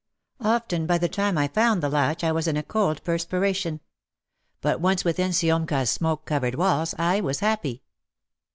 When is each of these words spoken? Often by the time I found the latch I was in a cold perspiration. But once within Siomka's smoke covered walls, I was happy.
Often 0.43 0.87
by 0.87 0.97
the 0.97 1.07
time 1.07 1.37
I 1.37 1.47
found 1.47 1.83
the 1.83 1.87
latch 1.89 2.23
I 2.23 2.31
was 2.31 2.47
in 2.47 2.57
a 2.57 2.63
cold 2.63 3.03
perspiration. 3.03 3.81
But 4.59 4.81
once 4.81 5.05
within 5.05 5.31
Siomka's 5.31 5.91
smoke 5.91 6.25
covered 6.25 6.55
walls, 6.55 6.95
I 6.97 7.21
was 7.21 7.41
happy. 7.41 7.83